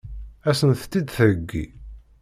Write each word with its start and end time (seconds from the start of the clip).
Ad 0.49 0.55
sent-tt-id-theggi? 0.59 1.65